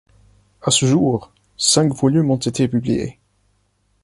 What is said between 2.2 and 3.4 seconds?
ont été publiés.